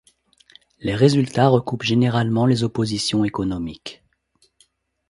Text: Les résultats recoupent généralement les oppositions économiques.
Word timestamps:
Les 0.79 0.95
résultats 0.95 1.47
recoupent 1.47 1.83
généralement 1.83 2.47
les 2.47 2.63
oppositions 2.63 3.23
économiques. 3.23 4.01